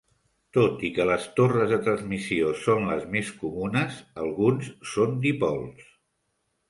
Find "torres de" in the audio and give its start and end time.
1.39-1.77